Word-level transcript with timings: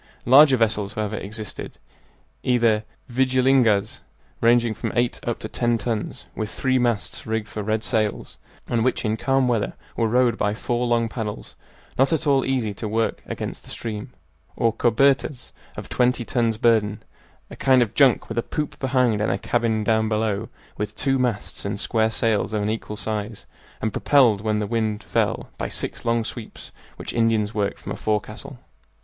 Larger 0.25 0.57
vessels, 0.57 0.95
however, 0.95 1.15
existed, 1.17 1.77
either 2.41 2.85
"vigilingas," 3.07 4.01
ranging 4.41 4.73
from 4.73 4.91
eight 4.95 5.19
up 5.27 5.37
to 5.37 5.47
ten 5.47 5.77
tons, 5.77 6.25
with 6.35 6.49
three 6.49 6.79
masts 6.79 7.27
rigged 7.27 7.55
with 7.55 7.67
red 7.67 7.83
sails, 7.83 8.39
and 8.67 8.83
which 8.83 9.05
in 9.05 9.15
calm 9.15 9.47
weather 9.47 9.73
were 9.95 10.07
rowed 10.07 10.39
by 10.39 10.55
four 10.55 10.87
long 10.87 11.07
paddles 11.07 11.55
not 11.99 12.11
at 12.11 12.25
all 12.25 12.43
easy 12.43 12.73
to 12.73 12.87
work 12.87 13.21
against 13.27 13.63
the 13.63 13.69
stream; 13.69 14.09
or 14.55 14.73
"cobertas," 14.73 15.51
of 15.77 15.87
twenty 15.87 16.25
tons 16.25 16.57
burden, 16.57 17.03
a 17.51 17.55
kind 17.55 17.83
of 17.83 17.93
junk 17.93 18.27
with 18.27 18.39
a 18.39 18.41
poop 18.41 18.79
behind 18.79 19.21
and 19.21 19.31
a 19.31 19.37
cabin 19.37 19.83
down 19.83 20.09
below, 20.09 20.49
with 20.77 20.95
two 20.95 21.19
masts 21.19 21.63
and 21.63 21.79
square 21.79 22.09
sails 22.09 22.53
of 22.53 22.63
unequal 22.63 22.97
size, 22.97 23.45
and 23.79 23.93
propelled, 23.93 24.41
when 24.41 24.57
the 24.57 24.65
wind 24.65 25.03
fell, 25.03 25.51
by 25.59 25.67
six 25.67 26.03
long 26.05 26.23
sweeps 26.23 26.71
which 26.95 27.13
Indians 27.13 27.53
worked 27.53 27.77
from 27.77 27.91
a 27.91 27.95
forecastle. 27.95 28.57